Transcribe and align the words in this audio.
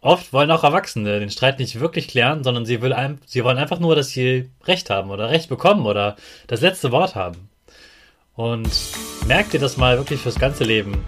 Oft 0.00 0.32
wollen 0.32 0.50
auch 0.50 0.64
Erwachsene 0.64 1.20
den 1.20 1.30
Streit 1.30 1.58
nicht 1.58 1.80
wirklich 1.80 2.08
klären, 2.08 2.44
sondern 2.44 2.66
sie, 2.66 2.82
will 2.82 2.92
ein, 2.92 3.18
sie 3.26 3.44
wollen 3.44 3.58
einfach 3.58 3.80
nur, 3.80 3.96
dass 3.96 4.10
sie 4.10 4.50
Recht 4.64 4.90
haben 4.90 5.10
oder 5.10 5.30
Recht 5.30 5.48
bekommen 5.48 5.86
oder 5.86 6.16
das 6.46 6.60
letzte 6.60 6.92
Wort 6.92 7.14
haben. 7.14 7.48
Und 8.34 8.70
merkt 9.26 9.54
dir 9.54 9.60
das 9.60 9.76
mal 9.76 9.96
wirklich 9.96 10.20
fürs 10.20 10.38
ganze 10.38 10.64
Leben. 10.64 11.04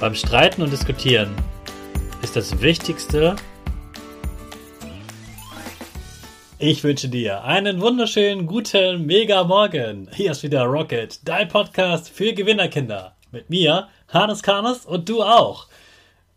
Beim 0.00 0.14
Streiten 0.14 0.62
und 0.62 0.72
Diskutieren 0.72 1.34
ist 2.22 2.36
das 2.36 2.60
Wichtigste. 2.60 3.36
Ich 6.58 6.84
wünsche 6.84 7.08
dir 7.08 7.42
einen 7.42 7.80
wunderschönen, 7.80 8.46
guten, 8.46 9.06
mega 9.06 9.42
Morgen. 9.42 10.08
Hier 10.14 10.30
ist 10.30 10.42
wieder 10.42 10.62
Rocket, 10.64 11.26
dein 11.26 11.48
Podcast 11.48 12.08
für 12.10 12.34
Gewinnerkinder. 12.34 13.16
Mit 13.32 13.48
mir, 13.48 13.88
Hannes 14.08 14.42
Karnes 14.42 14.84
und 14.84 15.08
du 15.08 15.22
auch. 15.22 15.66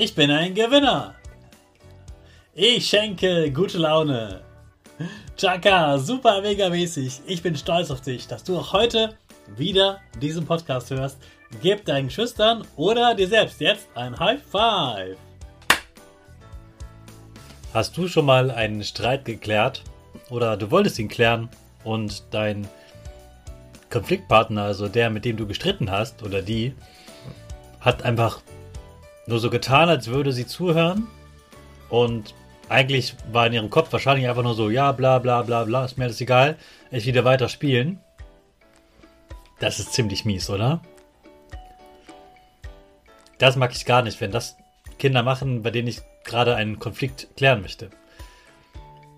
Ich 0.00 0.14
bin 0.14 0.30
ein 0.30 0.54
Gewinner. 0.54 1.16
Ich 2.54 2.86
schenke 2.86 3.50
gute 3.50 3.78
Laune. 3.78 4.42
Chaka, 5.36 5.98
super 5.98 6.40
mega 6.40 6.68
mäßig. 6.68 7.22
Ich 7.26 7.42
bin 7.42 7.56
stolz 7.56 7.90
auf 7.90 8.00
dich, 8.00 8.28
dass 8.28 8.44
du 8.44 8.56
auch 8.56 8.72
heute 8.72 9.16
wieder 9.56 9.98
diesen 10.22 10.46
Podcast 10.46 10.92
hörst. 10.92 11.18
Gib 11.62 11.84
deinen 11.84 12.10
Schüchtern 12.10 12.64
oder 12.76 13.16
dir 13.16 13.26
selbst 13.26 13.60
jetzt 13.60 13.88
ein 13.96 14.16
High 14.16 14.40
Five. 14.40 15.16
Hast 17.74 17.96
du 17.96 18.06
schon 18.06 18.26
mal 18.26 18.52
einen 18.52 18.84
Streit 18.84 19.24
geklärt 19.24 19.82
oder 20.30 20.56
du 20.56 20.70
wolltest 20.70 21.00
ihn 21.00 21.08
klären 21.08 21.48
und 21.82 22.22
dein 22.30 22.68
Konfliktpartner, 23.90 24.62
also 24.62 24.86
der, 24.86 25.10
mit 25.10 25.24
dem 25.24 25.36
du 25.36 25.48
gestritten 25.48 25.90
hast 25.90 26.22
oder 26.22 26.40
die, 26.40 26.72
hat 27.80 28.04
einfach 28.04 28.42
nur 29.28 29.38
so 29.38 29.50
getan, 29.50 29.88
als 29.88 30.08
würde 30.08 30.32
sie 30.32 30.46
zuhören 30.46 31.06
und 31.90 32.34
eigentlich 32.68 33.14
war 33.30 33.46
in 33.46 33.52
ihrem 33.52 33.70
Kopf 33.70 33.92
wahrscheinlich 33.92 34.26
einfach 34.28 34.42
nur 34.42 34.54
so, 34.54 34.70
ja, 34.70 34.92
bla 34.92 35.18
bla 35.18 35.42
bla 35.42 35.64
bla, 35.64 35.84
ist 35.84 35.98
mir 35.98 36.04
alles 36.04 36.20
egal, 36.20 36.56
ich 36.90 37.06
wieder 37.06 37.24
weiter 37.24 37.48
spielen. 37.48 38.00
Das 39.60 39.78
ist 39.78 39.92
ziemlich 39.92 40.24
mies, 40.24 40.48
oder? 40.50 40.80
Das 43.38 43.56
mag 43.56 43.72
ich 43.72 43.84
gar 43.84 44.02
nicht, 44.02 44.20
wenn 44.20 44.30
das 44.30 44.56
Kinder 44.98 45.22
machen, 45.22 45.62
bei 45.62 45.70
denen 45.70 45.88
ich 45.88 46.00
gerade 46.24 46.56
einen 46.56 46.78
Konflikt 46.78 47.28
klären 47.36 47.62
möchte. 47.62 47.90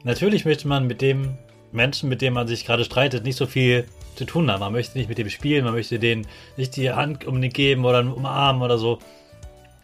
Natürlich 0.03 0.45
möchte 0.45 0.67
man 0.67 0.87
mit 0.87 1.03
dem 1.03 1.39
Menschen, 1.73 2.09
mit 2.09 2.21
dem 2.21 2.35
man 2.35 2.49
sich 2.49 2.65
gerade 2.65 2.85
streitet, 2.85 3.25
nicht 3.25 3.37
so 3.37 3.47
viel 3.47 3.87
zu 4.17 4.25
tun 4.25 4.51
haben. 4.51 4.61
Man 4.61 4.73
möchte 4.73 4.99
nicht 4.99 5.09
mit 5.09 5.19
dem 5.19 5.31
spielen, 5.31 5.65
man 5.65 5.75
möchte 5.75 5.99
denen 5.99 6.27
nicht 6.57 6.77
die 6.77 6.91
Hand 6.91 7.25
unbedingt 7.25 7.55
geben 7.55 7.85
oder 7.85 8.01
umarmen 8.01 8.63
oder 8.63 8.79
so. 8.79 8.99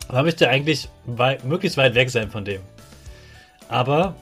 Man 0.09 0.25
möchte 0.25 0.49
eigentlich 0.49 0.89
weit, 1.05 1.45
möglichst 1.45 1.77
weit 1.77 1.95
weg 1.95 2.11
sein 2.11 2.31
von 2.31 2.45
dem. 2.45 2.63
Aber 3.69 4.15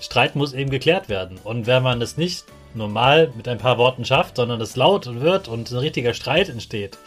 Streit 0.00 0.36
muss 0.36 0.52
eben 0.52 0.70
geklärt 0.70 1.08
werden. 1.08 1.38
Und 1.42 1.66
wenn 1.66 1.82
man 1.82 2.00
es 2.00 2.16
nicht 2.16 2.44
normal 2.74 3.32
mit 3.36 3.48
ein 3.48 3.58
paar 3.58 3.78
Worten 3.78 4.04
schafft, 4.04 4.36
sondern 4.36 4.60
es 4.60 4.76
laut 4.76 5.20
wird 5.20 5.48
und 5.48 5.70
ein 5.70 5.78
richtiger 5.78 6.14
Streit 6.14 6.48
entsteht, 6.48 6.98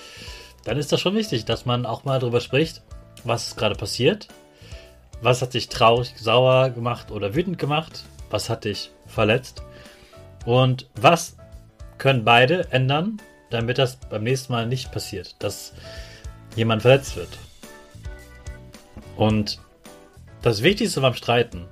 dann 0.63 0.78
ist 0.78 0.91
das 0.91 1.02
schon 1.02 1.16
wichtig, 1.16 1.46
dass 1.46 1.66
man 1.66 1.85
auch 1.85 2.03
mal 2.03 2.19
darüber 2.19 2.41
spricht, 2.41 2.81
was 3.24 3.50
ist 3.50 3.58
gerade 3.58 3.75
passiert, 3.75 4.28
was 5.22 5.41
hat 5.41 5.53
dich 5.53 5.69
traurig, 5.69 6.13
sauer 6.18 6.69
gemacht 6.69 7.12
oder 7.12 7.35
wütend 7.35 7.58
gemacht, 7.58 8.03
was 8.29 8.50
hat 8.50 8.66
dich 8.66 8.91
verletzt 9.08 9.63
und 10.46 10.88
was 10.96 11.38
können 11.97 12.23
beide 12.25 12.72
ändern, 12.72 13.22
damit 13.50 13.78
das 13.78 13.97
beim 13.97 14.23
nächsten 14.23 14.53
Mal 14.53 14.66
nicht 14.66 14.91
passiert, 14.91 15.35
dass 15.40 15.73
jemand 16.56 16.81
verletzt 16.81 17.16
wird. 17.16 17.38
Und 19.16 19.59
das 20.41 20.63
Wichtigste 20.63 21.01
beim 21.01 21.13
Streiten 21.13 21.67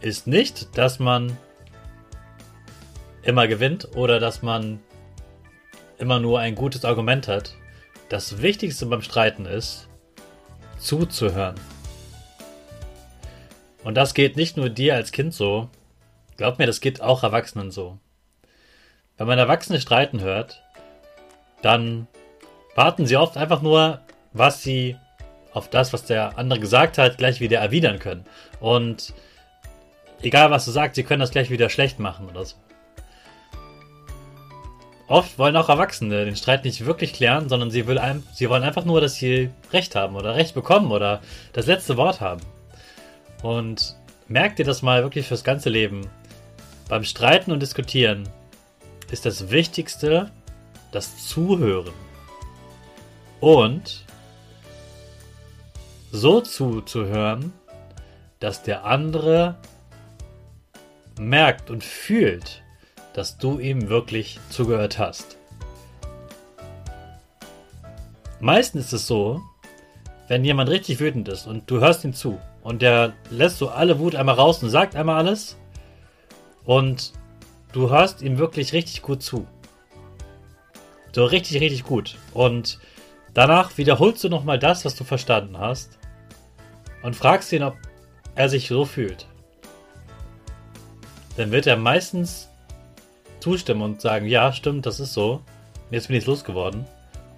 ist 0.00 0.26
nicht, 0.26 0.76
dass 0.76 0.98
man 0.98 1.36
immer 3.22 3.48
gewinnt 3.48 3.96
oder 3.96 4.20
dass 4.20 4.42
man 4.42 4.80
immer 5.98 6.18
nur 6.20 6.40
ein 6.40 6.54
gutes 6.54 6.84
Argument 6.84 7.28
hat. 7.28 7.54
Das 8.08 8.42
Wichtigste 8.42 8.86
beim 8.86 9.02
Streiten 9.02 9.46
ist, 9.46 9.88
zuzuhören. 10.78 11.54
Und 13.84 13.94
das 13.94 14.14
geht 14.14 14.36
nicht 14.36 14.56
nur 14.56 14.68
dir 14.68 14.94
als 14.94 15.12
Kind 15.12 15.32
so. 15.32 15.68
Glaub 16.36 16.58
mir, 16.58 16.66
das 16.66 16.80
geht 16.80 17.00
auch 17.00 17.22
Erwachsenen 17.22 17.70
so. 17.70 17.98
Wenn 19.16 19.26
man 19.26 19.38
Erwachsene 19.38 19.80
streiten 19.80 20.20
hört, 20.20 20.62
dann 21.62 22.06
warten 22.74 23.06
sie 23.06 23.16
oft 23.16 23.36
einfach 23.36 23.62
nur, 23.62 24.00
was 24.32 24.62
sie 24.62 24.96
auf 25.52 25.68
das, 25.68 25.92
was 25.92 26.04
der 26.04 26.38
andere 26.38 26.60
gesagt 26.60 26.98
hat, 26.98 27.18
gleich 27.18 27.40
wieder 27.40 27.58
erwidern 27.58 27.98
können. 27.98 28.24
Und 28.60 29.12
egal 30.22 30.50
was 30.50 30.64
du 30.64 30.70
sagst, 30.70 30.94
sie 30.96 31.02
können 31.02 31.20
das 31.20 31.32
gleich 31.32 31.50
wieder 31.50 31.68
schlecht 31.68 31.98
machen 31.98 32.28
oder 32.28 32.44
so. 32.44 32.56
Oft 35.08 35.38
wollen 35.38 35.56
auch 35.56 35.68
Erwachsene 35.68 36.24
den 36.24 36.36
Streit 36.36 36.64
nicht 36.64 36.86
wirklich 36.86 37.12
klären, 37.12 37.48
sondern 37.48 37.72
sie, 37.72 37.88
will 37.88 38.00
sie 38.32 38.48
wollen 38.48 38.62
einfach 38.62 38.84
nur, 38.84 39.00
dass 39.00 39.16
sie 39.16 39.50
Recht 39.72 39.96
haben 39.96 40.14
oder 40.14 40.36
Recht 40.36 40.54
bekommen 40.54 40.92
oder 40.92 41.20
das 41.52 41.66
letzte 41.66 41.96
Wort 41.96 42.20
haben. 42.20 42.40
Und 43.42 43.96
merkt 44.28 44.60
dir 44.60 44.64
das 44.64 44.82
mal 44.82 45.02
wirklich 45.02 45.26
fürs 45.26 45.42
ganze 45.42 45.68
Leben. 45.68 46.06
Beim 46.88 47.02
Streiten 47.02 47.50
und 47.50 47.60
Diskutieren 47.60 48.28
ist 49.10 49.26
das 49.26 49.50
Wichtigste 49.50 50.30
das 50.92 51.26
Zuhören. 51.26 52.09
Und 53.40 54.04
so 56.12 56.40
zuzuhören, 56.40 57.52
dass 58.38 58.62
der 58.62 58.84
andere 58.84 59.56
merkt 61.18 61.70
und 61.70 61.84
fühlt, 61.84 62.62
dass 63.14 63.38
du 63.38 63.58
ihm 63.58 63.88
wirklich 63.88 64.38
zugehört 64.50 64.98
hast. 64.98 65.36
Meistens 68.40 68.86
ist 68.86 68.92
es 68.92 69.06
so, 69.06 69.42
wenn 70.28 70.44
jemand 70.44 70.70
richtig 70.70 71.00
wütend 71.00 71.28
ist 71.28 71.46
und 71.46 71.70
du 71.70 71.80
hörst 71.80 72.04
ihm 72.04 72.14
zu 72.14 72.38
und 72.62 72.82
der 72.82 73.12
lässt 73.30 73.58
so 73.58 73.68
alle 73.68 73.98
Wut 73.98 74.14
einmal 74.14 74.36
raus 74.36 74.62
und 74.62 74.70
sagt 74.70 74.96
einmal 74.96 75.16
alles 75.16 75.56
und 76.64 77.12
du 77.72 77.90
hörst 77.90 78.22
ihm 78.22 78.38
wirklich 78.38 78.72
richtig 78.72 79.02
gut 79.02 79.22
zu. 79.22 79.46
So 81.12 81.24
richtig, 81.24 81.60
richtig 81.60 81.84
gut. 81.84 82.16
Und 82.32 82.78
danach 83.34 83.76
wiederholst 83.78 84.22
du 84.24 84.28
nochmal 84.28 84.58
das, 84.58 84.84
was 84.84 84.94
du 84.94 85.04
verstanden 85.04 85.58
hast 85.58 85.98
und 87.02 87.16
fragst 87.16 87.52
ihn, 87.52 87.62
ob 87.62 87.76
er 88.34 88.48
sich 88.48 88.68
so 88.68 88.84
fühlt. 88.84 89.26
Dann 91.36 91.52
wird 91.52 91.66
er 91.66 91.76
meistens 91.76 92.48
zustimmen 93.40 93.82
und 93.82 94.00
sagen, 94.00 94.26
ja, 94.26 94.52
stimmt, 94.52 94.86
das 94.86 95.00
ist 95.00 95.14
so. 95.14 95.42
Jetzt 95.90 96.08
bin 96.08 96.16
ich 96.16 96.26
losgeworden. 96.26 96.84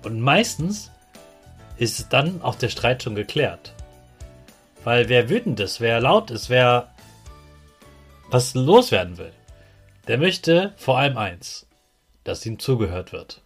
Und 0.05 0.21
meistens 0.21 0.91
ist 1.77 2.13
dann 2.13 2.43
auch 2.43 2.57
der 2.57 2.69
Streit 2.69 3.03
schon 3.03 3.15
geklärt. 3.15 3.75
Weil 4.85 5.09
wer 5.09 5.29
wütend 5.29 5.61
ist, 5.61 5.81
wer 5.81 6.01
laut 6.01 6.31
ist, 6.31 6.51
wer 6.51 6.89
was 8.29 8.55
loswerden 8.55 9.19
will, 9.19 9.33
der 10.09 10.19
möchte 10.19 10.73
vor 10.77 10.99
allem 10.99 11.17
eins, 11.17 11.67
dass 12.25 12.45
ihm 12.47 12.59
zugehört 12.59 13.13
wird. 13.13 13.41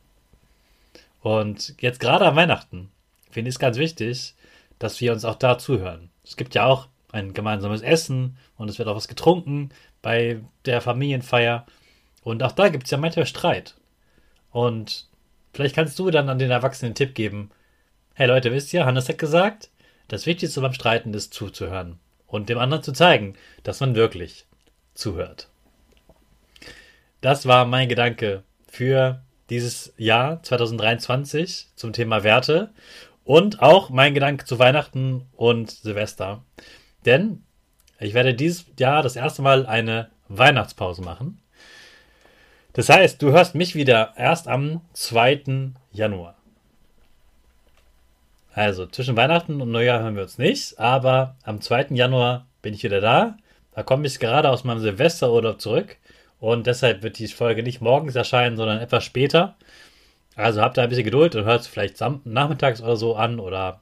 Und 1.27 1.75
jetzt 1.81 1.99
gerade 1.99 2.25
an 2.25 2.37
Weihnachten 2.37 2.93
finde 3.33 3.49
ich 3.49 3.57
es 3.57 3.59
ganz 3.59 3.79
wichtig, 3.79 4.37
dass 4.79 5.01
wir 5.01 5.13
uns 5.13 5.25
auch 5.25 5.35
da 5.35 5.59
zuhören. 5.59 6.09
Es 6.23 6.37
gibt 6.37 6.55
ja 6.55 6.67
auch 6.67 6.87
ein 7.11 7.35
gemeinsames 7.35 7.83
Essen 7.83 8.37
und 8.57 8.71
es 8.71 8.79
wird 8.79 8.87
auch 8.89 8.95
was 8.95 9.09
getrunken 9.09 9.71
bei 10.03 10.39
der 10.67 10.81
Familienfeier. 10.81 11.67
Und 12.23 12.45
auch 12.45 12.53
da 12.53 12.69
gibt 12.69 12.85
es 12.85 12.93
ja 12.93 12.99
manchmal 12.99 13.27
Streit. 13.27 13.75
Und 14.53 15.09
vielleicht 15.53 15.75
kannst 15.75 15.99
du 15.99 16.13
dann 16.13 16.29
an 16.29 16.39
den 16.39 16.53
Erwachsenen 16.53 16.91
einen 16.91 16.95
Tipp 16.95 17.17
geben. 17.17 17.51
Hey 18.15 18.29
Leute, 18.29 18.53
wisst 18.53 18.73
ihr, 18.73 18.87
Hannes 18.87 19.09
hat 19.09 19.19
gesagt, 19.19 19.71
das 20.07 20.27
Wichtigste 20.27 20.61
beim 20.61 20.75
Streiten 20.75 21.13
ist 21.13 21.35
zuzuhören 21.35 21.99
und 22.29 22.49
dem 22.49 22.59
anderen 22.59 22.85
zu 22.85 22.93
zeigen, 22.93 23.35
dass 23.65 23.81
man 23.81 23.97
wirklich 23.97 24.47
zuhört. 24.95 25.49
Das 27.21 27.47
war 27.47 27.67
mein 27.67 27.89
Gedanke 27.89 28.45
für 28.69 29.26
dieses 29.51 29.93
Jahr 29.97 30.43
2023 30.43 31.69
zum 31.75 31.93
Thema 31.93 32.25
Werte 32.25 32.71
und 33.25 33.63
auch 33.63 33.91
mein 33.91 34.15
Gedanke 34.15 34.45
zu 34.45 34.59
Weihnachten 34.59 35.27
und 35.37 35.71
Silvester. 35.71 36.43
Denn 37.05 37.45
ich 37.99 38.15
werde 38.15 38.35
dieses 38.35 38.67
Jahr 38.79 39.03
das 39.03 39.17
erste 39.17 39.43
Mal 39.43 39.67
eine 39.67 40.11
Weihnachtspause 40.29 41.03
machen. 41.03 41.41
Das 42.73 42.89
heißt, 42.89 43.23
du 43.23 43.31
hörst 43.31 43.55
mich 43.55 43.75
wieder 43.75 44.13
erst 44.17 44.49
am 44.49 44.83
2. 44.93 45.73
Januar. 45.93 46.37
Also 48.53 48.87
zwischen 48.87 49.17
Weihnachten 49.17 49.61
und 49.61 49.71
Neujahr 49.71 50.01
hören 50.01 50.17
wir 50.17 50.23
uns 50.23 50.39
nicht, 50.39 50.79
aber 50.79 51.37
am 51.43 51.61
2. 51.61 51.89
Januar 51.91 52.47
bin 52.63 52.75
ich 52.75 52.83
wieder 52.83 53.01
da. 53.01 53.37
Da 53.73 53.83
komme 53.83 54.07
ich 54.07 54.19
gerade 54.19 54.51
aus 54.51 54.65
meinem 54.65 54.81
Silvesterurlaub 54.81 55.61
zurück 55.61 55.97
und 56.41 56.67
deshalb 56.67 57.03
wird 57.03 57.19
die 57.19 57.29
Folge 57.29 57.63
nicht 57.63 57.81
morgens 57.81 58.15
erscheinen, 58.15 58.57
sondern 58.57 58.81
etwas 58.81 59.05
später. 59.05 59.57
Also 60.35 60.61
habt 60.61 60.77
da 60.77 60.83
ein 60.83 60.89
bisschen 60.91 61.05
Geduld 61.05 61.35
und 61.35 61.45
hört 61.45 61.63
es 61.63 61.67
vielleicht 61.67 61.99
nachmittags 62.25 62.83
oder 62.83 62.97
so 62.97 63.17
an 63.17 63.41
oder, 63.41 63.81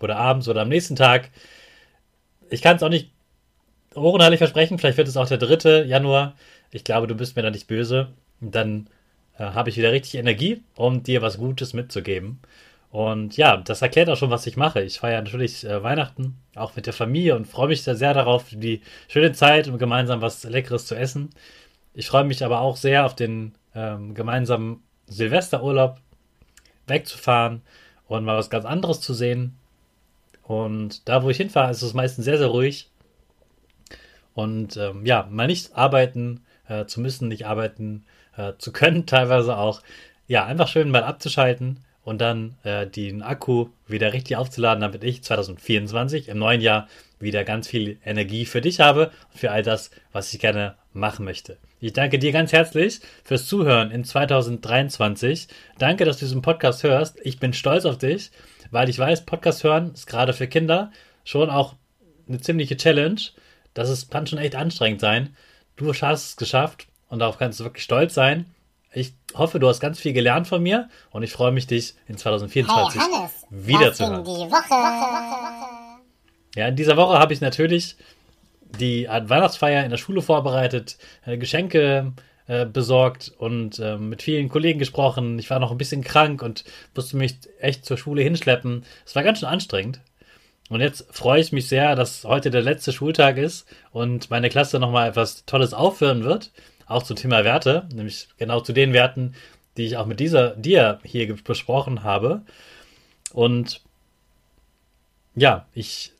oder 0.00 0.16
abends 0.16 0.48
oder 0.48 0.62
am 0.62 0.68
nächsten 0.68 0.96
Tag. 0.96 1.30
Ich 2.50 2.60
kann 2.60 2.76
es 2.76 2.82
auch 2.82 2.90
nicht 2.90 3.10
hoch 3.94 4.12
und 4.12 4.22
heilig 4.22 4.38
versprechen. 4.38 4.78
Vielleicht 4.78 4.98
wird 4.98 5.08
es 5.08 5.16
auch 5.16 5.28
der 5.28 5.38
3. 5.38 5.84
Januar. 5.84 6.34
Ich 6.70 6.84
glaube, 6.84 7.06
du 7.06 7.14
bist 7.14 7.36
mir 7.36 7.42
da 7.42 7.50
nicht 7.50 7.68
böse. 7.68 8.08
Dann 8.40 8.88
äh, 9.38 9.44
habe 9.44 9.70
ich 9.70 9.76
wieder 9.78 9.92
richtig 9.92 10.16
Energie, 10.16 10.62
um 10.76 11.02
dir 11.02 11.22
was 11.22 11.38
Gutes 11.38 11.72
mitzugeben. 11.72 12.40
Und 12.90 13.36
ja, 13.36 13.56
das 13.56 13.82
erklärt 13.82 14.08
auch 14.08 14.16
schon, 14.16 14.30
was 14.30 14.46
ich 14.46 14.56
mache. 14.56 14.82
Ich 14.82 15.00
feiere 15.00 15.22
natürlich 15.22 15.64
äh, 15.64 15.82
Weihnachten, 15.82 16.36
auch 16.54 16.76
mit 16.76 16.86
der 16.86 16.92
Familie 16.92 17.34
und 17.34 17.46
freue 17.46 17.68
mich 17.68 17.82
sehr, 17.82 17.96
sehr 17.96 18.14
darauf, 18.14 18.44
die 18.50 18.82
schöne 19.08 19.32
Zeit, 19.32 19.66
um 19.68 19.78
gemeinsam 19.78 20.20
was 20.20 20.44
Leckeres 20.44 20.86
zu 20.86 20.94
essen. 20.94 21.30
Ich 21.94 22.08
freue 22.08 22.24
mich 22.24 22.44
aber 22.44 22.60
auch 22.60 22.76
sehr 22.76 23.06
auf 23.06 23.14
den 23.14 23.54
ähm, 23.74 24.14
gemeinsamen 24.14 24.82
Silvesterurlaub 25.06 25.98
wegzufahren 26.86 27.62
und 28.08 28.24
mal 28.24 28.36
was 28.36 28.50
ganz 28.50 28.64
anderes 28.64 29.00
zu 29.00 29.14
sehen. 29.14 29.56
Und 30.42 31.08
da, 31.08 31.22
wo 31.22 31.30
ich 31.30 31.36
hinfahre, 31.36 31.70
ist 31.70 31.82
es 31.82 31.94
meistens 31.94 32.24
sehr, 32.24 32.38
sehr 32.38 32.48
ruhig. 32.48 32.90
Und 34.34 34.76
ähm, 34.76 35.06
ja, 35.06 35.26
mal 35.30 35.46
nicht 35.46 35.76
arbeiten 35.76 36.44
äh, 36.68 36.84
zu 36.86 37.00
müssen, 37.00 37.28
nicht 37.28 37.46
arbeiten 37.46 38.04
äh, 38.36 38.54
zu 38.58 38.72
können, 38.72 39.06
teilweise 39.06 39.56
auch. 39.56 39.80
Ja, 40.26 40.44
einfach 40.46 40.68
schön 40.68 40.90
mal 40.90 41.04
abzuschalten 41.04 41.80
und 42.02 42.20
dann 42.20 42.56
äh, 42.64 42.86
den 42.86 43.22
Akku 43.22 43.68
wieder 43.86 44.12
richtig 44.12 44.36
aufzuladen, 44.36 44.80
damit 44.80 45.04
ich 45.04 45.22
2024 45.22 46.28
im 46.28 46.38
neuen 46.38 46.60
Jahr 46.60 46.88
wieder 47.20 47.44
ganz 47.44 47.68
viel 47.68 47.98
Energie 48.04 48.46
für 48.46 48.60
dich 48.60 48.80
habe 48.80 49.10
und 49.32 49.38
für 49.38 49.50
all 49.50 49.62
das, 49.62 49.90
was 50.12 50.32
ich 50.32 50.40
gerne 50.40 50.76
machen 50.94 51.24
möchte. 51.24 51.58
Ich 51.80 51.92
danke 51.92 52.18
dir 52.18 52.32
ganz 52.32 52.52
herzlich 52.52 53.00
fürs 53.24 53.46
Zuhören 53.46 53.90
in 53.90 54.04
2023. 54.04 55.48
Danke, 55.78 56.04
dass 56.04 56.18
du 56.18 56.24
diesen 56.24 56.42
Podcast 56.42 56.82
hörst. 56.82 57.18
Ich 57.22 57.38
bin 57.38 57.52
stolz 57.52 57.84
auf 57.84 57.98
dich, 57.98 58.30
weil 58.70 58.88
ich 58.88 58.98
weiß, 58.98 59.26
Podcast 59.26 59.64
hören 59.64 59.92
ist 59.92 60.06
gerade 60.06 60.32
für 60.32 60.46
Kinder 60.46 60.90
schon 61.24 61.50
auch 61.50 61.74
eine 62.28 62.40
ziemliche 62.40 62.76
Challenge. 62.76 63.20
Das 63.74 63.90
ist, 63.90 64.10
kann 64.10 64.26
schon 64.26 64.38
echt 64.38 64.54
anstrengend 64.54 65.00
sein. 65.00 65.36
Du 65.76 65.92
hast 65.92 66.26
es 66.26 66.36
geschafft 66.36 66.86
und 67.08 67.18
darauf 67.18 67.38
kannst 67.38 67.60
du 67.60 67.64
wirklich 67.64 67.84
stolz 67.84 68.14
sein. 68.14 68.46
Ich 68.92 69.14
hoffe, 69.34 69.58
du 69.58 69.68
hast 69.68 69.80
ganz 69.80 69.98
viel 69.98 70.12
gelernt 70.12 70.46
von 70.46 70.62
mir 70.62 70.88
und 71.10 71.24
ich 71.24 71.32
freue 71.32 71.50
mich, 71.50 71.66
dich 71.66 71.94
in 72.06 72.16
2024 72.16 73.00
hey 73.00 73.08
Hannes, 73.12 73.32
wiederzuhören. 73.50 74.24
Ja, 76.54 76.68
in 76.68 76.76
dieser 76.76 76.96
Woche 76.96 77.18
habe 77.18 77.32
ich 77.32 77.40
natürlich 77.40 77.96
die 78.78 79.06
Weihnachtsfeier 79.06 79.84
in 79.84 79.90
der 79.90 79.98
Schule 79.98 80.22
vorbereitet, 80.22 80.98
äh, 81.24 81.36
Geschenke 81.36 82.12
äh, 82.46 82.66
besorgt 82.66 83.32
und 83.38 83.78
äh, 83.78 83.96
mit 83.96 84.22
vielen 84.22 84.48
Kollegen 84.48 84.78
gesprochen. 84.78 85.38
Ich 85.38 85.50
war 85.50 85.58
noch 85.58 85.70
ein 85.70 85.78
bisschen 85.78 86.04
krank 86.04 86.42
und 86.42 86.64
musste 86.94 87.16
mich 87.16 87.38
echt 87.58 87.84
zur 87.86 87.96
Schule 87.96 88.22
hinschleppen. 88.22 88.84
Es 89.06 89.14
war 89.14 89.22
ganz 89.22 89.38
schön 89.38 89.48
anstrengend. 89.48 90.00
Und 90.70 90.80
jetzt 90.80 91.06
freue 91.10 91.40
ich 91.40 91.52
mich 91.52 91.68
sehr, 91.68 91.94
dass 91.94 92.24
heute 92.24 92.50
der 92.50 92.62
letzte 92.62 92.92
Schultag 92.92 93.36
ist 93.36 93.66
und 93.92 94.30
meine 94.30 94.48
Klasse 94.48 94.78
nochmal 94.78 95.08
etwas 95.08 95.44
Tolles 95.44 95.74
aufführen 95.74 96.24
wird. 96.24 96.52
Auch 96.86 97.02
zum 97.02 97.16
Thema 97.16 97.44
Werte, 97.44 97.88
nämlich 97.94 98.28
genau 98.36 98.60
zu 98.60 98.72
den 98.72 98.92
Werten, 98.92 99.34
die 99.76 99.84
ich 99.84 99.96
auch 99.96 100.06
mit 100.06 100.20
dieser, 100.20 100.50
dir 100.56 101.00
hier 101.02 101.34
besprochen 101.36 102.02
habe. 102.02 102.42
Und 103.32 103.82
ja, 105.34 105.66
ich 105.74 106.12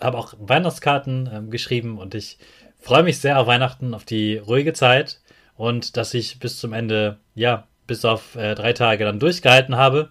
habe 0.00 0.18
auch 0.18 0.34
Weihnachtskarten 0.38 1.30
ähm, 1.32 1.50
geschrieben 1.50 1.98
und 1.98 2.14
ich 2.14 2.38
freue 2.80 3.02
mich 3.02 3.18
sehr 3.18 3.38
auf 3.38 3.46
Weihnachten, 3.46 3.94
auf 3.94 4.04
die 4.04 4.36
ruhige 4.36 4.72
Zeit 4.72 5.20
und 5.56 5.96
dass 5.96 6.14
ich 6.14 6.38
bis 6.38 6.58
zum 6.58 6.72
Ende, 6.72 7.18
ja, 7.34 7.66
bis 7.86 8.04
auf 8.04 8.34
äh, 8.36 8.54
drei 8.54 8.72
Tage 8.72 9.04
dann 9.04 9.20
durchgehalten 9.20 9.76
habe. 9.76 10.10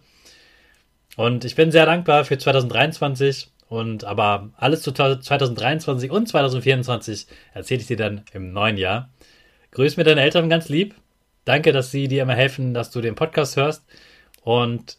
Und 1.15 1.45
ich 1.45 1.55
bin 1.55 1.71
sehr 1.71 1.85
dankbar 1.85 2.25
für 2.25 2.37
2023 2.37 3.51
und 3.67 4.03
aber 4.03 4.51
alles 4.57 4.81
zu 4.81 4.91
2023 4.91 6.11
und 6.11 6.27
2024 6.27 7.27
erzähle 7.53 7.81
ich 7.81 7.87
dir 7.87 7.97
dann 7.97 8.23
im 8.33 8.51
neuen 8.53 8.77
Jahr. 8.77 9.09
Grüß 9.71 9.97
mir 9.97 10.03
deine 10.03 10.21
Eltern 10.21 10.49
ganz 10.49 10.69
lieb. 10.69 10.95
Danke, 11.45 11.71
dass 11.71 11.91
sie 11.91 12.07
dir 12.07 12.23
immer 12.23 12.35
helfen, 12.35 12.73
dass 12.73 12.91
du 12.91 13.01
den 13.01 13.15
Podcast 13.15 13.57
hörst. 13.57 13.83
Und 14.43 14.97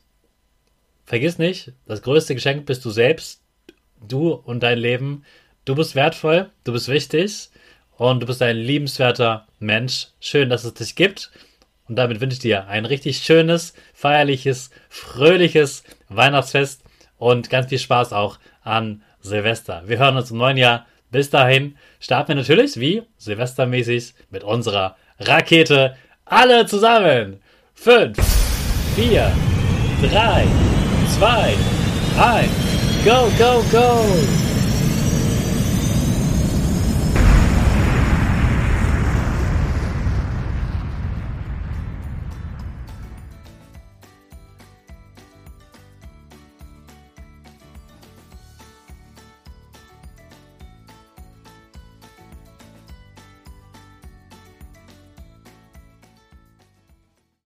vergiss 1.04 1.38
nicht, 1.38 1.72
das 1.86 2.02
größte 2.02 2.34
Geschenk 2.34 2.66
bist 2.66 2.84
du 2.84 2.90
selbst 2.90 3.43
du 4.08 4.32
und 4.32 4.62
dein 4.62 4.78
Leben. 4.78 5.24
Du 5.64 5.74
bist 5.74 5.94
wertvoll, 5.94 6.50
du 6.64 6.72
bist 6.72 6.88
wichtig 6.88 7.48
und 7.96 8.20
du 8.20 8.26
bist 8.26 8.42
ein 8.42 8.56
liebenswerter 8.56 9.46
Mensch. 9.58 10.08
Schön, 10.20 10.50
dass 10.50 10.64
es 10.64 10.74
dich 10.74 10.94
gibt. 10.94 11.30
Und 11.88 11.96
damit 11.96 12.20
wünsche 12.20 12.34
ich 12.34 12.40
dir 12.40 12.66
ein 12.68 12.86
richtig 12.86 13.18
schönes, 13.18 13.74
feierliches, 13.92 14.70
fröhliches 14.88 15.84
Weihnachtsfest 16.08 16.82
und 17.18 17.50
ganz 17.50 17.68
viel 17.68 17.78
Spaß 17.78 18.12
auch 18.12 18.38
an 18.62 19.02
Silvester. 19.20 19.82
Wir 19.86 19.98
hören 19.98 20.16
uns 20.16 20.30
im 20.30 20.38
neuen 20.38 20.56
Jahr. 20.56 20.86
Bis 21.10 21.30
dahin 21.30 21.76
starten 22.00 22.28
wir 22.28 22.34
natürlich 22.36 22.78
wie 22.80 23.02
Silvestermäßig 23.18 24.14
mit 24.30 24.44
unserer 24.44 24.96
Rakete. 25.18 25.96
Alle 26.24 26.66
zusammen. 26.66 27.40
Fünf, 27.74 28.16
vier, 28.96 29.30
drei, 30.02 30.46
zwei, 31.16 31.54
eins. 32.18 32.63
Go, 33.04 33.30
go, 33.36 33.62
go! 33.70 34.43